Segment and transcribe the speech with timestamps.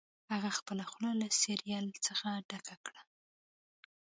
[0.33, 3.01] هغه خپله خوله له سیریل څخه ډکه کړه